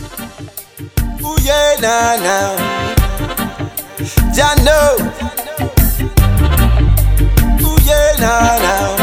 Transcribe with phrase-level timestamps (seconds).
[0.00, 2.56] Ooh yeah, nah, nah.
[4.32, 4.96] Jah know.
[7.60, 8.96] Ooh yeah, nah, nah.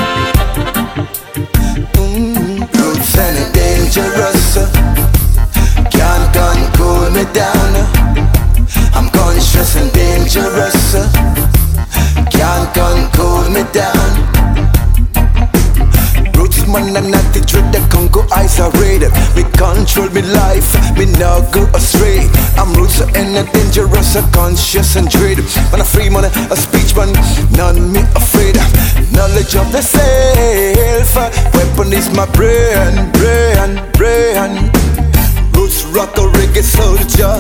[1.94, 4.58] Mm, roots and dangerous.
[4.58, 4.66] uh,
[5.92, 7.74] Can't control me down.
[8.96, 10.77] I'm conscious and dangerous.
[17.34, 18.72] The dread the Congo eyes are
[19.36, 22.28] Me control me life, me now go astray.
[22.58, 25.38] I'm roots and a dangerous, a conscious and dread.
[25.72, 27.14] Man a free man, a speech man,
[27.54, 28.58] none me afraid.
[29.14, 31.16] Knowledge of the self,
[31.54, 34.72] weapon is my brain, brain, brain.
[35.54, 37.34] Roots rock a reggae soldier,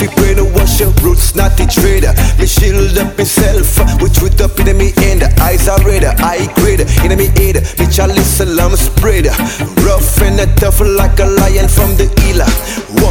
[0.00, 2.12] can't come fi brainwash your roots, not the trader.
[2.38, 5.22] Me shield up myself with truth up in me end.
[5.40, 7.62] Eyes are red, eye grade in me head.
[7.78, 9.34] Me chalice salam spreader.
[9.84, 12.46] Rough and tough like a lion from the Ila.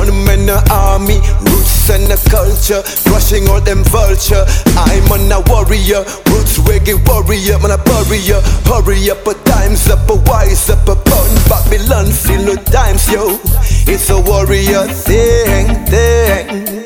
[0.07, 1.19] Man a army,
[1.51, 4.45] roots and a culture, crushing all them vulture.
[4.79, 8.39] I'm on a warrior, roots reggae warrior, man a barrier.
[8.63, 13.39] Hurry up, a time's up, a wise up, a pound Babylon, feel no times, yo.
[13.91, 16.79] It's a warrior thing, thing.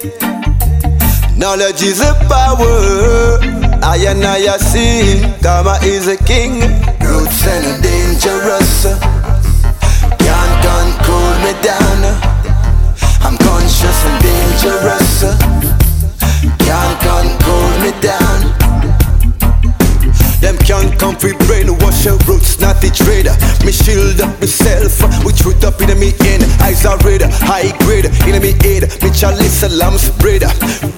[1.37, 3.37] Knowledge is a power.
[3.83, 5.21] I and I see.
[5.41, 6.82] Karma is a king.
[22.59, 23.33] Not the trader.
[23.65, 26.43] Me shield up myself we truth up in me end.
[26.61, 28.89] Eyes are red, high grade in me head.
[29.01, 30.43] Me chalice a lamb spread.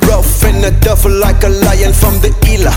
[0.07, 2.73] Rough and a duffel like a lion from the Ila.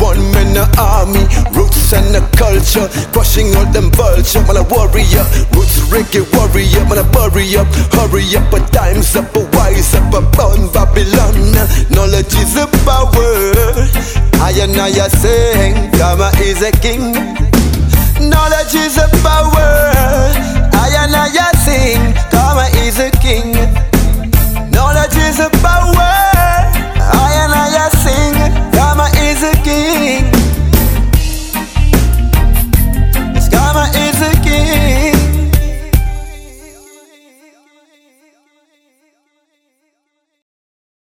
[0.00, 4.42] One man a army, roots and a culture, crushing all them vulture.
[4.48, 6.84] Man a warrior, roots reggae warrior.
[6.88, 11.36] Man a bury up, hurry up, a time's up, a wise up, a bound Babylon.
[11.90, 13.12] Knowledge is a power.
[14.40, 15.90] I and I are saying,
[16.40, 17.45] is a king.
[18.20, 20.55] Knowledge is a power.